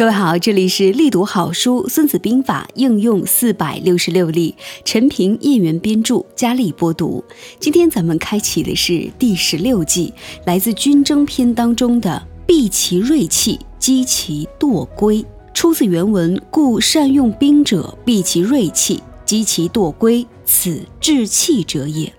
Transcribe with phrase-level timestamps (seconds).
[0.00, 7.22] 各位好，这里是力读好书《孙子兵法》应用四百六十六例，陈平、叶元编著，佳丽播读。
[7.58, 10.10] 今天咱们开启的是第十六计，
[10.46, 15.22] 来自《军争篇》当中的“避其锐气，击其惰归”。
[15.52, 22.10] 出自原文：“故善用兵者，避其锐气，击其惰归，此治气者也。”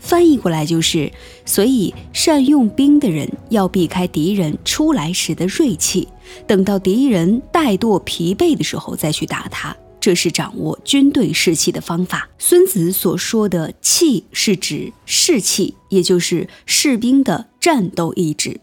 [0.00, 1.12] 翻译过来就是，
[1.44, 6.08] 所以善用兵的人要避开敌人出来时的锐气，
[6.46, 12.28] 等到敌人怠惰疲惫的时候再去打他，这是掌握军队士气的方法。
[12.38, 18.60] 孙子所说的气是指士气，也就是士兵的战斗意志。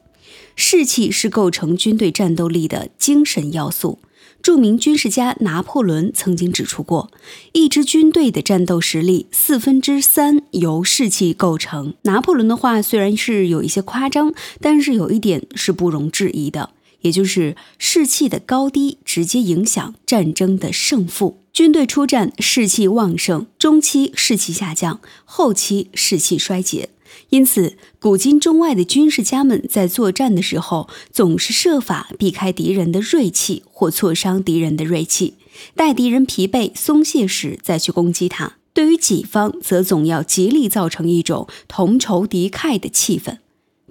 [0.56, 4.00] 士气是构成军队战斗力的精神要素。
[4.46, 7.10] 著名军事家拿破仑曾经指出过，
[7.54, 11.96] 一支军队的战斗实力四分之三由士气构成。
[12.04, 16.70] 拿破仑的话虽然是有一些夸张，但是有一点是不容置疑的，
[17.02, 21.40] 也就是士气的高低直接影响战争的胜负。
[21.52, 26.90] 军队出战士气旺盛，中期士气下降，后期士气衰竭。
[27.36, 35.34] 因此，古今中外的军事家们在作战的时候，总是设法避开敌人的锐气或挫伤敌人的锐气，
[35.76, 38.54] 待敌人疲惫松懈时再去攻击他。
[38.72, 43.40] 对于己方，则总要极力造成一种同仇敌忾的气氛，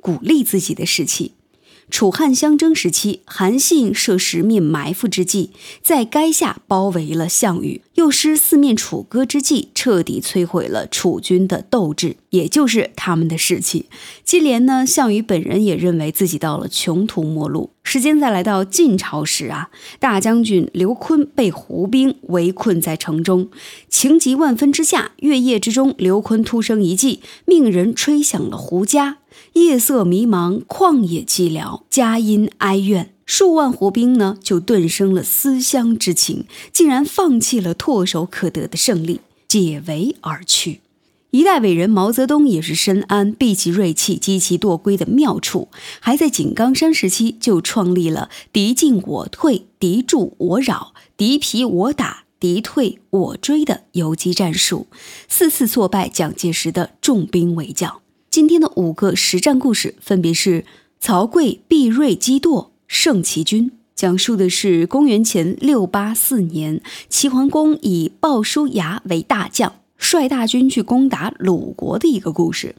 [0.00, 1.32] 鼓励自己的士气。
[1.90, 5.50] 楚汉相争时期，韩信设十面埋伏之计，
[5.82, 13.86] 在垓下包围了项羽，又施四面楚歌之计，彻底摧毁了楚军的斗志，也就是他们的士气。
[14.24, 17.70] 接连呢，项羽本人也认为自己到了穷途末路。
[17.86, 19.68] 时间再来到晋朝时啊，
[20.00, 23.50] 大将军刘琨被胡兵围困在城中，
[23.90, 29.16] 情急万分之下，月夜之中，刘琨突生一计，命人吹响了胡笳。
[29.54, 40.80] 夜色迷茫，旷野寂寥，佳音哀怨，数万胡兵呢就顿生了思乡之情，竟然放弃了唾手可得的胜利，解围而去。
[41.30, 54.86] 一代伟人毛泽东也是深谙避其锐气，击其惰归的妙处，还在井冈山时期就创立了敌进我退、敌驻我扰、敌疲我打、敌退我追的游击战术，
[55.28, 58.03] 四次挫败蒋介石的重兵围剿。
[58.34, 60.64] 今天的五个实战故事分别是：
[60.98, 63.70] 曹刿避锐击惰，胜齐军。
[63.94, 69.76] 讲述的是公元前六八四年，齐桓公以鲍叔牙为大将。
[69.96, 72.74] 率大军去攻打鲁国的一个故事。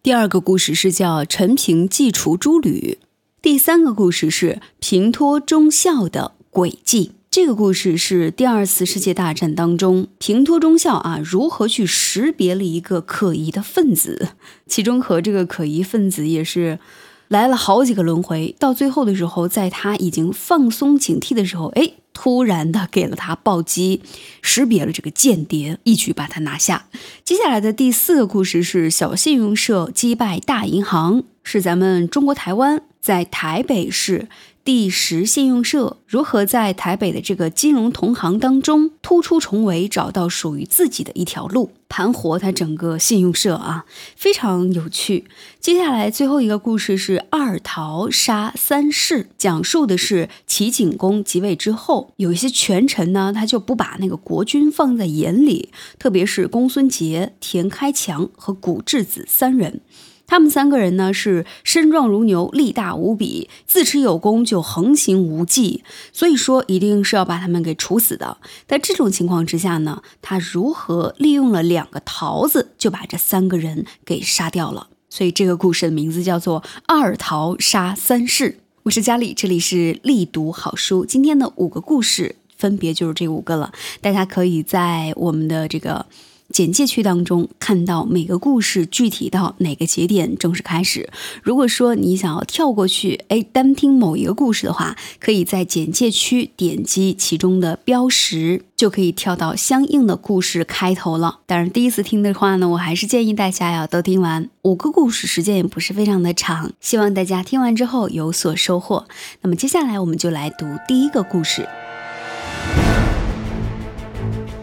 [0.00, 2.98] 第二个故事是叫陈平计除诸吕。
[3.42, 7.10] 第三个故事是平托忠孝的诡计。
[7.30, 14.30] 这个故事是第二次世界大战当中平托中校啊如何去识别了一个可疑的分子，
[14.66, 16.80] 其中和这个可疑分子也是。
[17.28, 24.02] 来了好几个轮回，到最后的时候，在他已经放松警惕的时候，哎，突然的给了他暴击，
[24.42, 26.86] 识别了这个间谍，一举把他拿下。
[27.22, 34.26] 接下来的第四个故事是小信用社击败大银行，是咱们中国台湾在台北市。
[34.62, 45.24] 第十信用社如何在台北的这个金融同行当中突出重围，找到属于自己的一条路，盘活它整个信用社啊，非常有趣。
[45.58, 59.80] 接下来最后一个故事是二桃杀三士，讲述的是齐景公即位之后，有一些权臣呢，他就不把那个国君放在眼里，特别是公孙捷、田开强和古质子三人。
[60.30, 65.82] 他们三个人呢是身壮如牛，力大无比，自持有功就横行无忌，
[66.12, 68.36] 所以说一定是要把他们给处死的。
[68.68, 74.86] 在这种情况之下呢，他如何利用了两个桃子就把这三个人给杀掉了？
[75.08, 78.60] 所以这个故事的名字叫做“二桃杀三士”。
[78.84, 86.06] 我是佳丽，这里是力读好书，今天的五个故事分别就是这五个了，大家可以在我们的这个。
[86.52, 91.08] 简介区当中看到每个故事具体到哪个节点正式开始。
[91.42, 101.38] 如果说你想要跳过去，哎，单听某一个故事的话，可以在简介区点击其中的标识，就可以跳到相应的故事开头了。
[101.46, 104.48] 当然，第一次听的话呢，我还是建议大家要都听完。
[104.62, 109.06] 五个故事时间也不是非常的长，希望大家听完之后有所收获。
[109.42, 111.68] 那么接下来我们就来读第一个故事：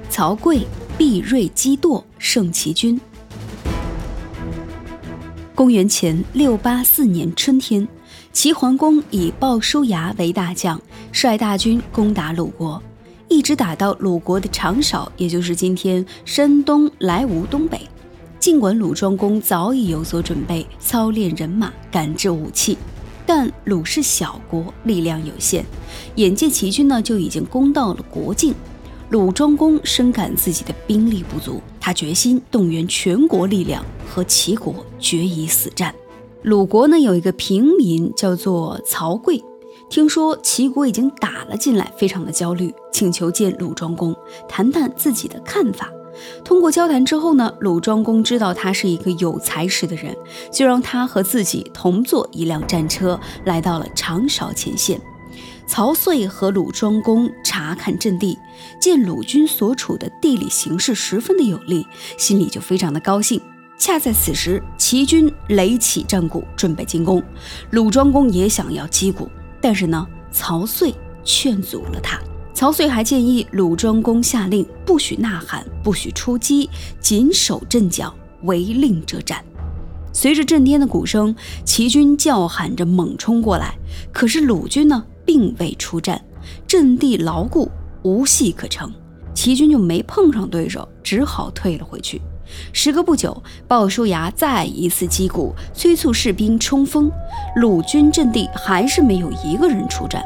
[0.09, 0.65] 曹刿。
[0.97, 2.99] 避锐击惰，胜其军。
[5.53, 7.87] 公元前六八四年春天，
[8.33, 12.81] 齐桓公以鲍叔牙为大将，率大军攻打鲁国，
[13.27, 17.79] 一直打到鲁国的长勺，也就是今天山东莱芜东北。
[18.39, 22.75] 尽管鲁庄公早已有所准备，操练人马，赶制武器，
[23.23, 25.63] 但鲁是小国，力量有限，
[26.15, 28.55] 眼见齐军呢就已经攻到了国境，
[29.09, 35.95] 鲁庄公深感自己的兵力不足，他决心动员全国力量和齐国决一死战。
[36.41, 39.41] 鲁国呢有一个平民叫做曹刿，
[39.89, 44.13] 听说齐国已经打了进来，非常的焦虑，请求见鲁庄公
[44.49, 45.89] 谈谈自己的看法。
[46.43, 50.13] 通过交谈之后呢，鲁庄公知道他是一个有才识的人，
[50.51, 54.99] 就让他和自己同坐一辆战车，来到了长勺前线。
[55.67, 58.39] 曹遂和鲁庄公查看阵地，
[58.79, 61.85] 见鲁军所处的地理形势十分的有利，
[62.17, 63.39] 心里就非常的高兴。
[63.77, 67.21] 恰在此时，齐军垒起战鼓，准备进攻。
[67.71, 69.29] 鲁庄公也想要击鼓，
[69.61, 72.17] 但是呢，曹遂劝阻了他。
[72.53, 76.67] 曹遂还建议鲁庄公下令不许呐喊，不许出击，
[76.99, 78.11] 紧守阵脚，
[78.43, 79.43] 违令者斩。
[80.11, 83.75] 随着震天的鼓声，齐军叫喊着猛冲过来。
[84.11, 86.19] 可是鲁军呢，并未出战，
[86.65, 87.69] 阵地牢固，
[88.03, 88.91] 无隙可乘，
[89.35, 92.19] 齐军就没碰上对手，只好退了回去。
[92.71, 97.11] 时隔不久，鲍叔牙再一次击鼓，催促士兵冲锋。
[97.57, 100.23] 鲁军阵地还是没有一个人出战。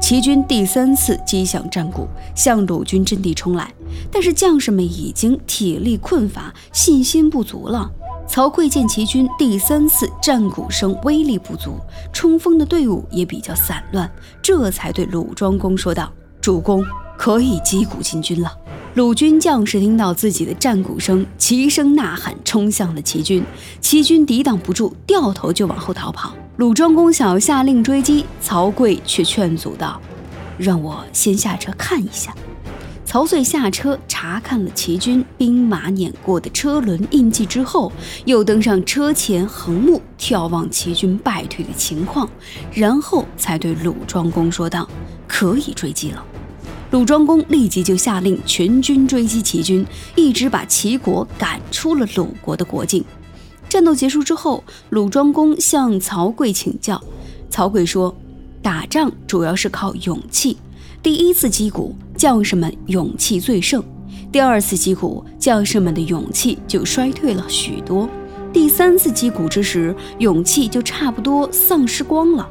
[0.00, 2.06] 齐军第三次击响战鼓，
[2.36, 3.74] 向鲁军阵地冲来，
[4.12, 7.90] 但是将士们已经体力困乏，信心不足了。
[8.28, 11.78] 曹刿见齐军第三次战鼓声威力不足，
[12.12, 14.08] 冲锋的队伍也比较散乱，
[14.42, 16.84] 这才对鲁庄公说道：“主公
[17.16, 18.52] 可以击鼓进军了。”
[18.94, 23.42] 鲁军将士听到自己的战鼓声，齐声呐喊，冲向了齐军。
[23.80, 26.34] 齐军抵挡不住，掉头就往后逃跑。
[26.58, 30.00] 鲁庄公想要下令追击，曹刿却劝阻道
[30.58, 32.34] ：“让我先下车看一下。”
[33.08, 37.90] 曹遂下车查看了齐军兵马碾过的车轮印记之后，
[38.26, 42.28] 又登上车前横木眺望齐军败退的情况，
[42.70, 44.86] 然后才对鲁庄公说道
[45.26, 46.22] ：“可以追击了。”
[46.92, 53.02] 鲁庄公立即就下令全军追击齐军，一直把齐国赶出了鲁国的国境。
[53.70, 57.02] 战斗结束之后，鲁庄公向曹刿请教，
[57.48, 58.14] 曹刿说
[58.60, 60.58] ：“打仗主要是靠勇气。
[61.00, 63.80] 第一次击鼓，将士们勇气最盛；
[64.32, 68.08] 第二次击鼓，将士们的勇气就衰退了许多；
[68.52, 72.48] 第三次击鼓之时，勇气就差不多丧失光了。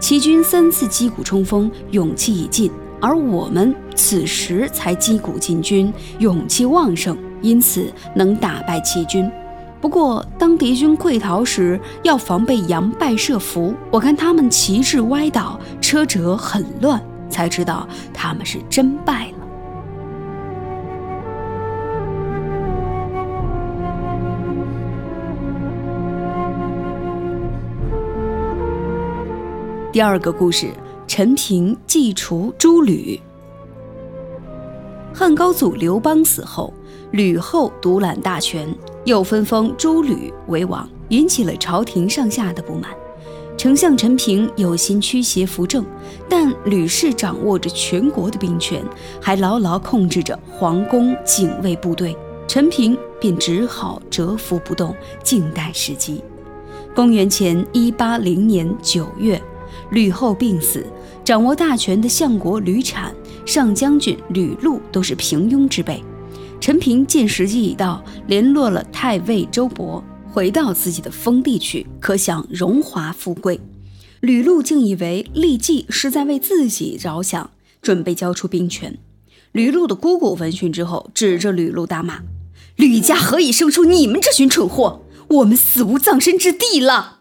[0.00, 2.70] 齐军三次击鼓冲锋，勇气已尽。”
[3.02, 9.30] 而我们此时才击鼓进军，勇气旺盛，因此能打败齐军。
[9.78, 13.74] 不过，当敌军溃逃时，要防备佯败设伏。
[13.90, 16.98] 我看他们旗帜歪倒，车辙很乱，
[17.34, 19.38] 才知道他们是真败了。
[29.92, 30.68] 第二个故事。
[31.06, 33.20] 陈平祭除诸吕。
[35.14, 36.72] 汉高祖刘邦死后，
[37.12, 42.90] 吕后独揽大权，又分封诸吕为王，引起了朝廷上下的不满。
[43.56, 45.84] 丞相陈平有心驱邪扶正，
[46.28, 48.84] 但吕氏掌握着全国的兵权，
[49.20, 52.16] 还牢牢控制着皇宫警卫部队，
[52.46, 56.22] 陈平便只好蛰伏不动，静待时机。
[56.94, 59.40] 公元前一八零年九月。
[59.90, 60.86] 吕后病死，
[61.24, 66.02] 掌握大权的相国吕产、上将军吕禄都是平庸之辈。
[66.60, 70.02] 陈平见时机已到，联络了太尉周勃，
[70.34, 73.60] 回到自己的封地去，可享荣华富贵。
[74.18, 78.98] 吕禄竟以为厉季是在为自己着想，准备交出兵权。
[79.52, 82.22] 吕禄的姑姑闻讯之后，指着吕禄大骂
[82.74, 85.02] ：“吕家何以生出你们这群蠢货？
[85.28, 87.20] 我们死无葬身之地了！”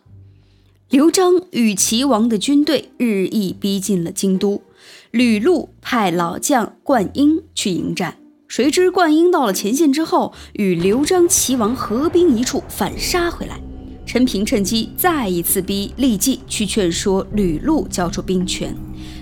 [0.90, 4.64] 刘璋与齐王的军队日益逼近了京都，
[5.12, 8.18] 吕禄派老将灌婴去迎战，
[8.56, 13.60] 谁知灌婴到了前线之后，与刘璋、齐王合兵一处，反杀回来。
[14.06, 18.72] 陈平趁机再一次逼厉季去劝说吕禄交出兵权。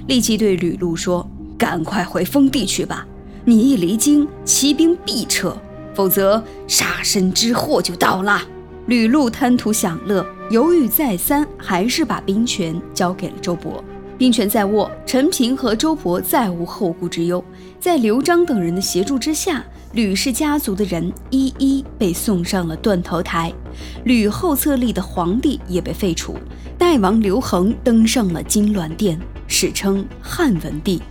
[0.10, 1.26] 厉季对吕禄说
[1.58, 3.08] ：“赶快回封地去吧，
[3.46, 5.56] 你一离京，骑兵必撤，
[5.94, 8.42] 否则杀身之祸就到了。”
[8.88, 13.82] 吕禄贪图享乐，犹豫再三，还是把兵权交给了周勃。
[14.22, 17.44] 兵权在握，陈平和周勃再无后顾之忧。
[17.80, 23.52] 在刘璋等人的协助之下，吕氏家族的人一一被送上了断头台，
[24.04, 26.38] 吕后册立的皇帝也被废除，
[26.78, 31.02] 代王刘恒登上了金銮殿，史称汉文帝。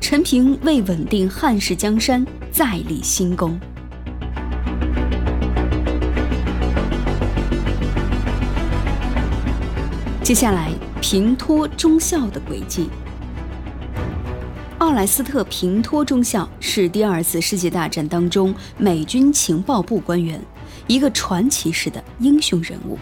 [0.00, 3.58] 陈平为稳定汉室江山，再立新功。
[10.22, 10.70] 接下来，
[11.02, 12.88] 平托中校的轨迹。
[14.78, 20.40] 奥莱斯特·平托中校是第二次世界大战当中美军情报部官员，
[20.86, 22.96] 一个传奇式的英雄人物。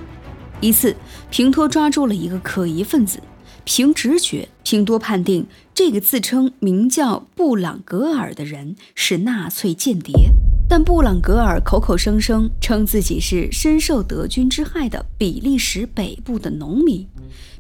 [0.63, 0.97] 一次，
[1.31, 3.23] 平托抓住了一个可疑分子，
[3.65, 10.33] 凭直觉，平托判定这个自称名叫布朗格尔的人是纳粹间谍。
[10.71, 17.05] 但布朗格尔口口声声称自己是深受德军之害的比利时北部的农民。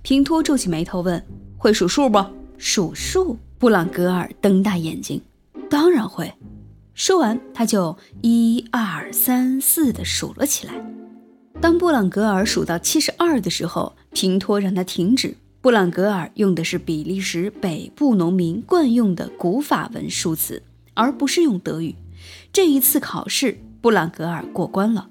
[0.01, 1.21] 平托皱起眉头问
[1.59, 2.25] ：“会数数不
[2.57, 5.21] ？”“数数？”布朗格尔瞪大眼睛
[5.69, 6.33] ：“当然会。”
[6.95, 10.75] 说完，他就一二三四的数了起来。
[11.61, 15.37] 当布朗格尔数到七十二的时候，平托让他停止。
[15.61, 20.63] 布朗格尔用的是比利时北部农民惯用的古法文数词，
[20.95, 21.97] 而不是用德语。
[22.53, 25.09] 这一次考试，布朗格尔过关了。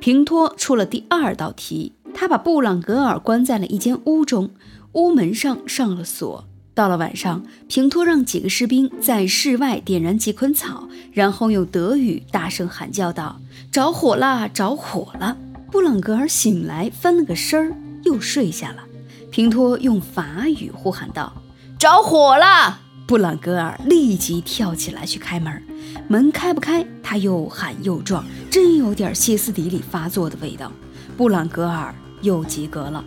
[0.00, 4.50] 平托出了第二道题，他把布朗格尔关在了一间屋中，
[4.92, 6.44] 屋门上上了锁。
[6.74, 13.38] 到了晚上，平托让几个士兵在室外点燃几捆草，然后用德语大声喊叫道
[13.70, 15.36] ：“着火啦，着火了！”
[15.70, 18.84] 布朗格尔醒来，翻了个身儿，又睡下了。
[19.30, 21.34] 平托用法语呼喊道
[21.78, 25.62] ：“着火了！”布朗格尔立即跳起来去开门。
[26.08, 30.72] 门开不开，他又喊又撞，真有点歇斯底里发作的味道。
[31.16, 33.04] 布朗格尔又及格了。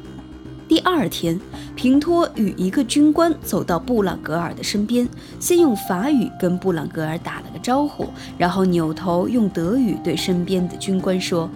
[0.67, 1.39] 第二天，
[1.75, 5.07] 平托与一个军官走到布朗格尔的身边，
[5.39, 11.49] 先用法语跟布朗格尔打了个招呼，然后扭头用德语对身边的军官说：“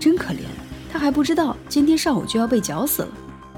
[0.00, 0.40] 真可怜，
[0.90, 3.08] 他还不知道今天上午就要被绞死了。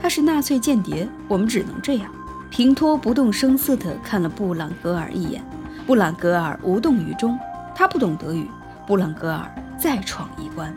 [0.02, 2.10] 他是纳粹间谍，我们只能这样。”
[2.50, 5.42] 平托不动声色地看了布朗格尔一眼。
[5.86, 7.38] 布朗格尔无动于衷，
[7.74, 8.46] 他不懂德语。
[8.86, 10.74] 布朗格尔再闯一关，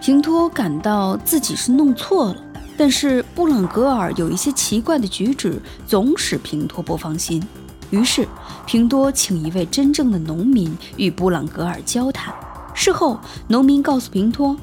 [0.00, 2.36] 平托感到自己是弄错了，
[2.76, 7.42] 但是布朗格尔有一些奇怪的举止，总使平托不放心。
[7.88, 8.28] 于是，
[8.66, 12.34] 平托请一位真正的农民与布朗格尔交谈。
[12.74, 13.18] 事后，
[13.48, 14.54] 农民告诉平托，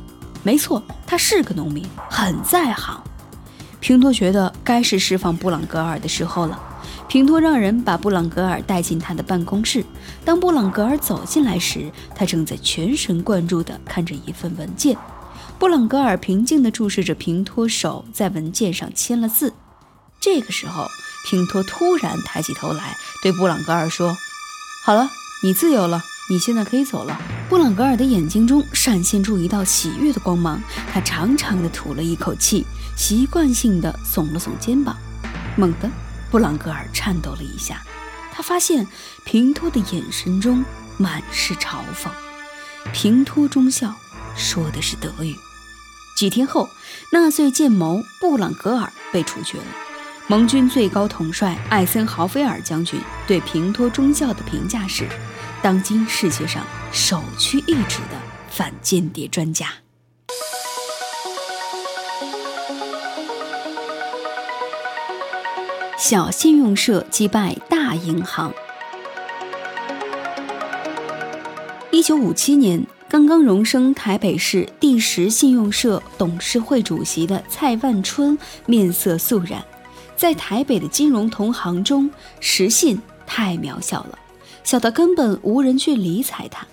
[0.43, 3.01] 没错，他是个农民，很在行。
[3.83, 6.57] 平托觉得该是释放布朗格尔的时候了。
[7.09, 9.83] 平托让人把布朗格尔带进他的办公室。
[10.23, 14.95] 当布朗格尔走进来时，他正在全神贯注地看着一份文件。
[15.59, 19.53] 布朗格尔平静地注视着平托，手在文件上签了字。
[20.21, 20.87] 这个时候，
[21.29, 24.15] 平托突然抬起头来，对布朗格尔说
[24.85, 25.09] ：“好了，
[25.43, 30.61] 你自由了，你现在可以走了。”布朗格尔的眼睛中闪现出一道喜悦的光芒，
[30.91, 34.97] 他长长的吐了一口气，习惯性的耸了耸肩膀，
[35.57, 35.89] 猛地。
[36.31, 37.83] 布朗格尔颤抖了一下，
[38.31, 38.87] 他发现
[39.23, 40.65] 平托的眼神中
[40.97, 42.09] 满是嘲讽。
[42.91, 43.93] 平托中校
[44.35, 45.35] 说的是德语。
[46.17, 46.67] 几天后，
[47.11, 49.65] 纳粹建谋布朗格尔被处决了。
[50.27, 55.07] 盟军最高统帅艾森豪菲尔将军对平托中校的评价是：
[55.61, 58.19] 当今世界上首屈一指的
[58.49, 59.67] 反间谍专家。
[66.05, 68.53] 小信用社击败大银行。
[71.91, 79.63] 一九五七年，刚刚荣升台北市第十信用社董事会主席的蔡万春面色肃然，
[80.17, 84.19] 在台北的金融同行中，实信太渺小了，
[84.65, 86.67] 小到根本无人去理睬他。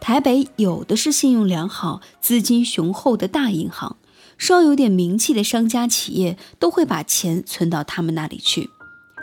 [0.00, 3.98] 台北有的是信用良好、资金雄厚的大银行。
[4.42, 8.70] 稍有点名气的商家企业都会把钱存到他们那里去。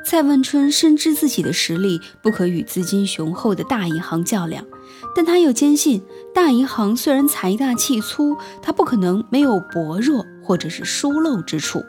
[0.05, 4.65] 蔡万春深知自己的实力不可与资金雄厚的大银行较量，
[5.13, 6.01] 但他又坚信，
[6.33, 11.83] 大银行虽然财大气粗，它不可能没有薄弱或者是疏漏之处。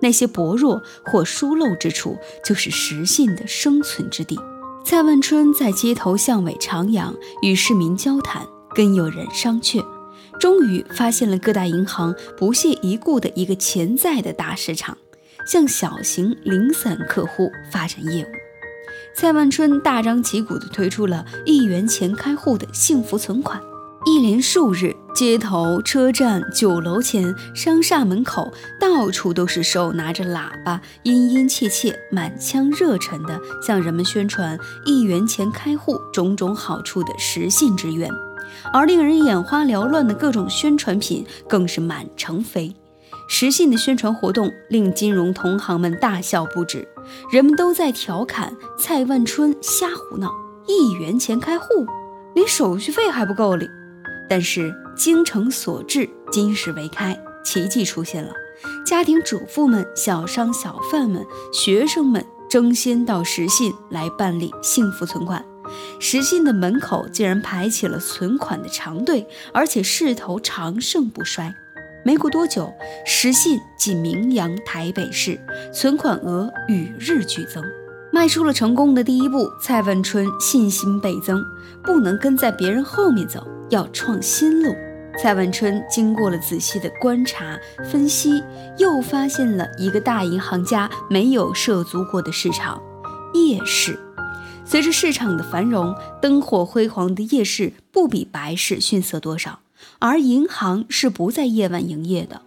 [0.00, 4.36] 那些薄弱或疏漏之处，就是实信的生存之地。
[4.84, 9.80] 蔡万春在街头巷尾徜徉，与市民交谈，跟友人商榷。
[10.40, 14.96] 终于发现了各大银行不屑一顾的一个潜在的大市场，
[15.46, 18.28] 向小型零散客户发展业务。
[19.14, 23.60] 蔡万春大张旗鼓地推出了一元钱开户的幸福存款，
[24.06, 38.10] 一连数日，街头、车站、酒楼前、商厦门口，到处都是手拿着喇叭，殷殷切切、满腔热忱地向人们宣传一元钱开户种种好处的实信之愿。
[38.72, 42.74] 而令人眼花缭乱的各种宣传品更是满城飞，
[43.28, 46.86] 实信的宣传活动令金融同行们大笑不止，
[47.30, 50.30] 人们都在调侃蔡万春瞎胡闹，
[50.66, 51.64] 一元钱开户，
[52.34, 53.68] 连手续费还不够哩。
[54.28, 58.32] 但是精诚所至，金石为开，奇迹出现了。
[58.86, 65.44] 家庭主妇们、小商小贩们、学生们争先到实信来办理幸福存款。
[66.00, 71.54] 石信的门口竟然排起了存款的长队，而且势头长盛不衰。
[72.04, 72.72] 没过多久，
[73.06, 75.38] 石信即名扬台北市，
[75.72, 77.62] 存款额与日俱增。
[78.12, 81.42] 迈出了成功的第一步，蔡万春信心倍增，
[81.82, 84.74] 不能跟在别人后面走，要创新路。
[85.16, 87.58] 蔡万春经过了仔细的观察
[87.90, 88.42] 分析，
[88.78, 92.82] 又发现了一个大银行家没有涉足过的市场——
[93.32, 93.98] 夜市。
[94.64, 99.60] 随着市场的繁荣，灯火辉煌的夜市不比白市逊色多少，
[99.98, 102.40] 而银行是不在夜晚营业的。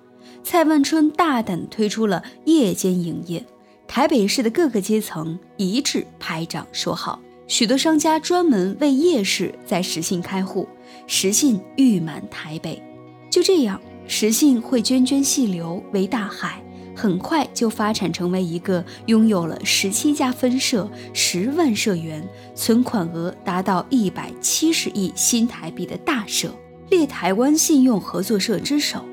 [0.43, 3.45] 蔡万春大胆推出了夜间营业，
[3.87, 10.67] 台北市的各个阶层一致拍掌说好，许多商家专门为夜市在实信开户，
[11.07, 12.81] 实信誉满台北。
[13.29, 16.63] 就这样，实信会涓涓细流为大海。
[16.95, 22.25] 很快就发展成为一个拥有了十七家分社、十万社员、
[22.55, 26.49] 存款额达到一百七十亿新台币的大社，
[26.89, 29.03] 列台湾信用合作社之首。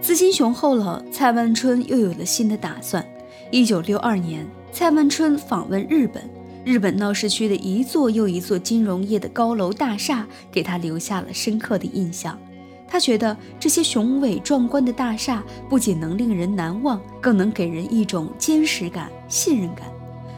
[0.00, 3.04] 资金雄厚了，蔡万春又有了新的打算。
[3.50, 6.22] 一九六二年，蔡万春访问日本，
[6.64, 12.38] 日本闹市区的一座又一座金融业的高楼大厦，给他留下了深刻的印象。
[12.92, 19.86] 他觉得这些雄伟壮观的大厦不仅能令人难忘，更能给人一种坚实感、信任感。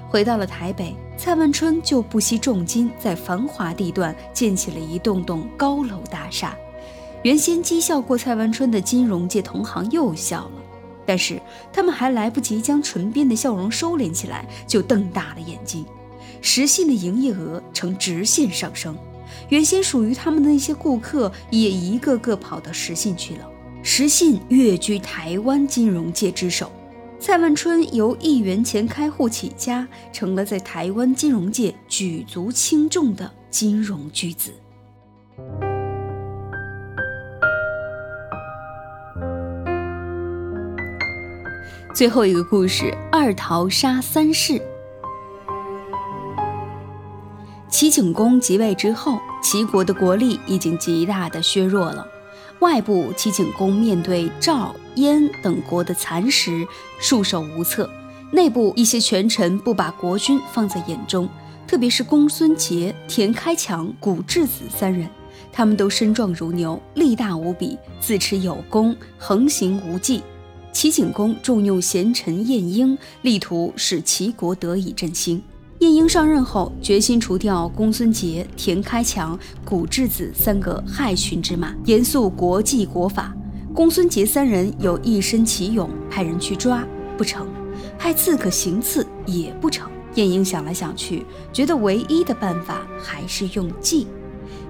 [0.08, 6.56] 回到了台北，蔡万春就不惜重金在繁华地段建起了一栋栋高楼大厦。
[7.24, 10.62] 原先讥笑过蔡万春的金融界同行又笑了，
[11.04, 11.42] 但是
[11.72, 15.84] 他们还来不及将唇边的笑容收敛起来，就瞪大了眼睛。
[16.40, 18.96] 实信的营业额呈直线上升。
[19.54, 23.48] 原先属于他们的那些顾客也一个个跑到实信去了。
[23.84, 26.72] 实信跃居台湾金融界之首。
[27.20, 34.50] 蔡万春由一元钱开户起家，成了在台湾金融界举足轻重的金融巨子。
[41.94, 44.60] 最后一个故事：二桃杀三世。
[47.74, 52.06] 齐景公即位之后，齐国的国力已经极大的削弱了。
[52.60, 56.64] 外部，齐景公面对赵、燕等国的蚕食，
[57.00, 57.84] 束手无策；
[58.30, 61.28] 内部，一些权臣不把国君放在眼中，
[61.66, 65.10] 特别是公孙捷、田开强、古质子三人，
[65.50, 70.22] 他们都身壮如牛，力大无比，自持有功，横行无忌。
[70.72, 75.42] 齐景公重用贤臣晏婴，力图使齐国得以振兴。
[75.80, 83.34] 晏婴上任后，决心除掉公孙捷、田开强、古质子三个害群之马，严肃国际国法。
[83.74, 86.86] 公孙捷三人有一身奇勇，派人去抓
[87.18, 87.46] 不成，
[87.98, 89.90] 派刺客行刺也不成。
[90.14, 94.06] 晏婴想来想去，觉得唯一的办法还是用计。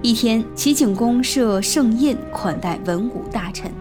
[0.01, 3.71] 一天，齐景公设盛宴款待文武大臣。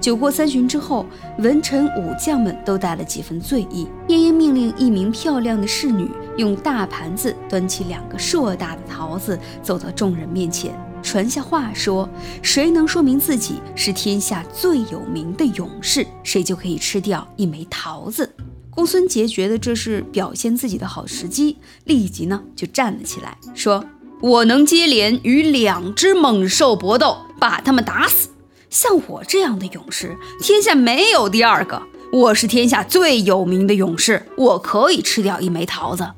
[0.00, 1.04] 酒过三巡之后，
[1.38, 3.86] 文臣武将们都带了几分醉意。
[4.08, 12.08] 晏婴命令一名漂亮的侍女用大盘子端起两个硕大的桃子，走到众人面前，传下话说：
[12.40, 18.34] 谁能说明自己是天下最有名的勇士，谁就可以吃掉一枚桃子。
[18.70, 23.84] 公孙捷觉得这是表现自己的好时机，立即呢就站了起来，说：
[24.22, 28.30] 我能接连与两只猛兽搏斗，把他们打死。
[28.70, 31.82] 像我这样的勇士，天下没有第二个。
[32.12, 36.08] 我是天下最有名的勇士，我可以吃掉一枚桃子。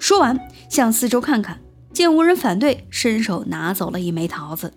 [0.00, 0.38] 说完，
[0.70, 1.60] 向四周看看，
[1.92, 4.72] 见无人反对，伸手拿走了一枚桃子。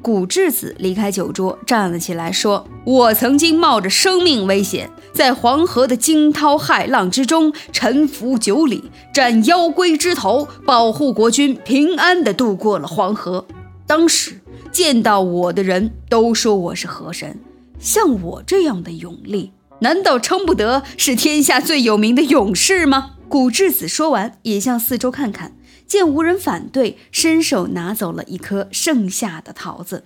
[0.00, 13.46] 古质子离开酒桌，站了起来，说：“我曾经冒着生命危险，在黄河的惊涛骇浪之中沉浮九里，斩妖龟之头，保护国君平安地渡过了黄河。
[13.86, 14.40] 当时。”
[14.74, 17.38] 见到我的人都说我是河神，
[17.78, 23.12] 像我这样的勇力，难道称不得是天下最有名的勇士吗？
[23.28, 25.52] 古质子说完，也向四周看看，
[25.86, 30.02] 见无人反对，伸手拿走了一颗剩下的桃子。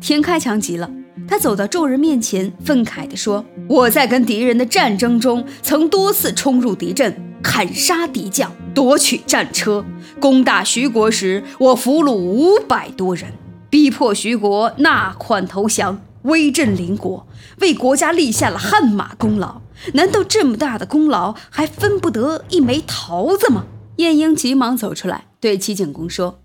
[0.00, 0.88] 田开强急了，
[1.26, 9.84] 他走到众人面前，愤慨地说：“我在跟敌人的战争中，曾多次冲入敌阵，砍杀敌将，夺取战车。
[10.20, 13.32] 攻打徐国时，我俘虏五百多人。”
[13.72, 17.26] 逼迫徐国纳款投降，威震邻国，
[17.60, 19.62] 为国家立下了汗马功劳。
[19.94, 23.64] 难道这么大的功劳还分不得一枚桃子吗？
[23.96, 26.42] 晏婴急忙走出来，对齐景公说：“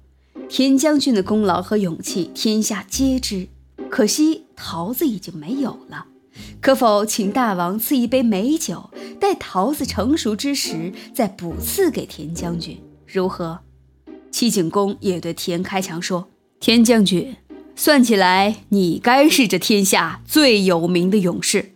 [0.47, 3.49] 田将军的功劳和勇气，天下皆知。
[3.89, 6.05] 可惜桃子已经没有了。
[6.61, 13.59] 可否请大王赐一杯美酒，待桃子成熟之时再补赐给田将军，如何？”
[14.31, 16.29] 齐景公也对田开强说
[16.60, 17.36] ：“田将军，
[17.76, 21.74] 算起来你该是这天下最有名的勇士，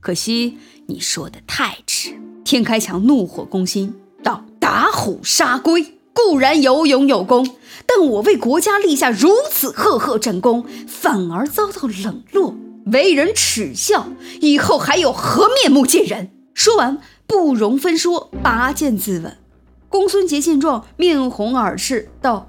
[0.00, 7.48] 可惜你说的太迟。”田开强怒火攻心，道：“打虎杀龟固然有勇有功，
[7.86, 14.08] 但我为国家立下如此赫赫战功，反而遭到冷落，为人耻笑，
[14.40, 19.34] 以后还有何面目见人？”说完，不容分说，拔剑自刎。
[19.88, 22.48] 公孙捷见状，面红耳赤，道：“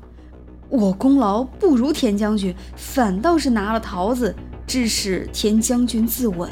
[0.70, 6.50] 我功劳不如田将军，反倒是拿了桃子，致使田将军自刎，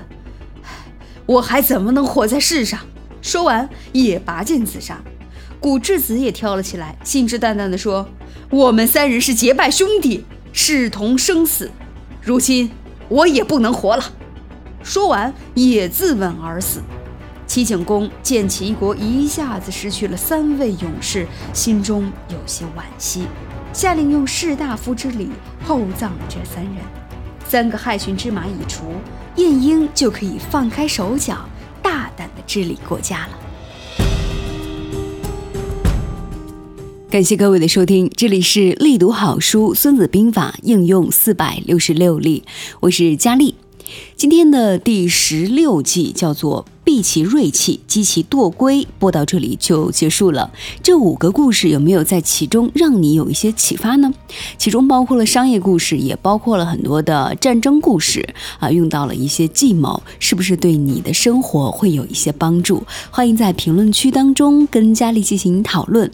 [1.25, 2.80] 我还怎么能活在世上？”
[3.21, 5.01] 说完，也拔剑自杀。
[5.60, 8.08] 古质子也跳了起来，信誓旦旦地说
[8.51, 10.23] ：“我们三人是结拜兄弟，
[10.54, 11.71] 视同生死，
[12.21, 12.69] 如今
[13.10, 14.13] 我也不能活了。”
[14.84, 16.82] 说完，也自刎而死。
[17.47, 23.25] 齐景公见齐国一下子失去了三位勇士，心中有些惋惜，
[23.76, 25.28] 下令用士大夫之礼
[25.66, 26.76] 厚葬了这三人。
[27.46, 28.86] 三个害群之马已除，
[29.36, 31.46] 晏婴就可以放开手脚，
[31.84, 33.38] 大胆的治理国家了。
[37.10, 42.46] 感谢各位的收听，这里是力读好书《孙子兵法》应用四百六十六例，
[42.80, 43.56] 我是佳丽。
[44.15, 46.65] 今天的第十六计叫做。
[46.86, 48.88] 避其锐气，击其惰归。
[48.99, 50.51] 播到这里就结束了。
[50.84, 54.13] 这五个故事有没有在其中让你有一些启发呢？
[54.60, 62.84] 其中包括了商业故事，也包括了很多的战争故事啊，用到了一些计谋，是不是对你的生活会有一些帮助？
[63.10, 66.12] 欢迎在评论区当中跟佳丽进行讨论。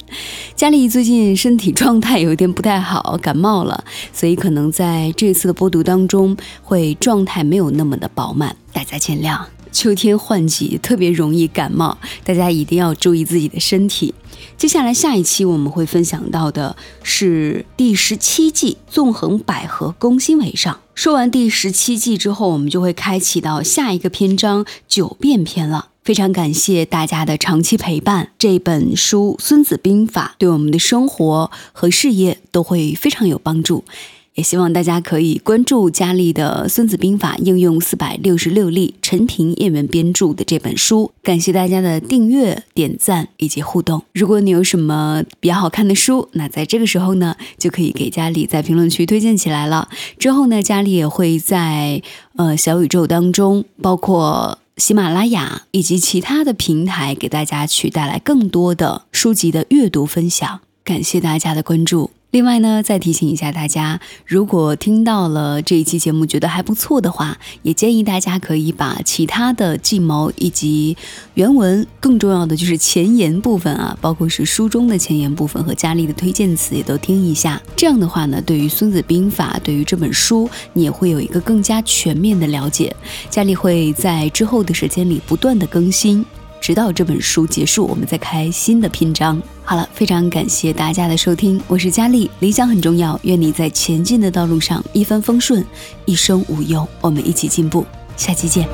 [0.55, 3.83] 佳丽最近身体状态有一点不太好，感冒了，
[4.13, 9.39] 所以可能在这次的播读当中会状态没有那么的饱满，大家见谅。
[9.71, 14.13] 秋天换季，特别容易感冒，大家一定要注意自己的身体。
[14.57, 20.79] 接下来下一期我们会分享到的是第十七季“纵横捭阖，攻心为上”。
[20.93, 25.87] 说完第十七季之后，我们就会开启到下一个篇章“九变篇”了。
[26.03, 33.85] 非常感谢大家的长期陪伴，这本书《孙子兵法》对我们的生活和事业都会非常有帮助。
[34.41, 41.11] 希望大家可以关注佳丽的《孙子兵法》应用四百六十六例，陈平叶文编著的这本书。
[41.21, 44.03] 感谢大家的订阅、点赞以及互动。
[44.13, 49.89] 如果你有什么比较好看的书，那在这个时候呢，就可以给佳丽在评论区推荐起来了。
[50.17, 52.01] 之后呢，佳丽也会在
[52.35, 60.61] 呃小宇宙当中，包括喜马拉雅以及其他的平台，给大家去带来更多的书籍的阅读分享。
[60.83, 62.11] 感谢大家的关注。
[62.31, 70.95] 另外呢，再提醒一下大家，如果听到了这一期节目觉得还不错的话，也建议大家可以把其他的计谋以及
[71.33, 77.61] 原文，更重要的就是前言部分啊，包括是书中的前言部分和佳丽的推荐词也都听一下。
[77.75, 82.95] 这样的话呢，对于《孙子兵法》，对于这本书，你也会有一个更加全面的了解。
[83.29, 86.25] 佳丽会在之后的时间里不断的更新。
[86.61, 89.41] 直到这本书结束，我们再开新的篇章。
[89.63, 92.29] 好了，非常感谢大家的收听，我是佳丽。
[92.39, 95.65] 理想很重要，愿你在前进的道路上一帆风顺，
[96.05, 96.87] 一生无忧。
[97.01, 97.83] 我们一起进步，
[98.15, 98.67] 下期见。